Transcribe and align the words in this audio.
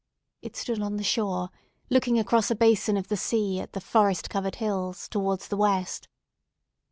It 0.41 0.55
stood 0.55 0.81
on 0.81 0.97
the 0.97 1.03
shore, 1.03 1.49
looking 1.91 2.17
across 2.17 2.49
a 2.49 2.55
basin 2.55 2.97
of 2.97 3.07
the 3.07 3.15
sea 3.15 3.59
at 3.59 3.73
the 3.73 3.79
forest 3.79 4.31
covered 4.31 4.55
hills, 4.55 5.07
towards 5.07 5.47
the 5.47 5.57
west. 5.57 6.07